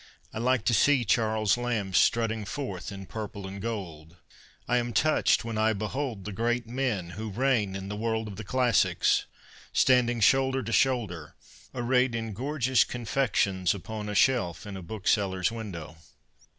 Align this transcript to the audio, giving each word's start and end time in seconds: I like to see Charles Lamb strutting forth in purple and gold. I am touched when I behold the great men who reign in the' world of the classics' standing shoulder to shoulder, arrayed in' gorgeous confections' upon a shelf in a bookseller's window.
I 0.33 0.39
like 0.39 0.65
to 0.65 0.73
see 0.73 1.05
Charles 1.05 1.57
Lamb 1.59 1.93
strutting 1.93 2.43
forth 2.43 2.91
in 2.91 3.05
purple 3.05 3.45
and 3.45 3.61
gold. 3.61 4.15
I 4.67 4.77
am 4.77 4.93
touched 4.93 5.45
when 5.45 5.59
I 5.59 5.73
behold 5.73 6.25
the 6.25 6.31
great 6.31 6.65
men 6.65 7.11
who 7.11 7.29
reign 7.29 7.75
in 7.75 7.87
the' 7.87 7.95
world 8.05 8.27
of 8.27 8.35
the 8.35 8.43
classics' 8.43 9.25
standing 9.73 10.19
shoulder 10.19 10.63
to 10.63 10.71
shoulder, 10.71 11.35
arrayed 11.75 12.15
in' 12.15 12.33
gorgeous 12.33 12.83
confections' 12.83 13.75
upon 13.75 14.09
a 14.09 14.15
shelf 14.15 14.65
in 14.65 14.75
a 14.75 14.81
bookseller's 14.81 15.51
window. 15.51 15.97